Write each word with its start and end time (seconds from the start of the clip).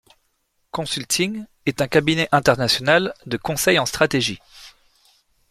Consulting 0.71 1.45
est 1.67 1.79
un 1.79 1.87
cabinet 1.87 2.27
international 2.31 3.13
de 3.27 3.37
conseil 3.37 3.77
en 3.77 3.85
stratégie. 3.85 4.39